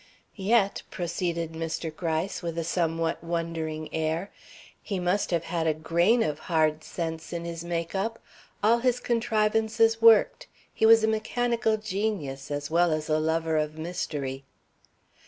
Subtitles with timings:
[0.33, 1.95] "Yet," proceeded Mr.
[1.95, 4.31] Gryce, with a somewhat wondering air,
[4.81, 8.17] "he must have had a grain of hard sense in his make up.
[8.63, 10.47] All his contrivances worked.
[10.73, 14.43] He was a mechanical genius, as well as a lover of mystery."